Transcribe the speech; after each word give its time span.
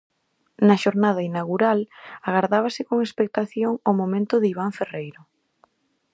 Na 0.67 0.75
xornada 0.83 1.21
inaugural 1.29 1.79
agardábase 2.27 2.81
con 2.89 2.97
expectación 3.07 3.73
o 3.89 3.91
momento 3.99 4.35
de 4.39 4.47
Iván 4.53 4.71
Ferreiro. 4.77 5.21